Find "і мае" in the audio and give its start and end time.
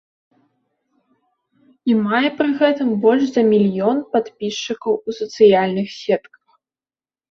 1.91-2.29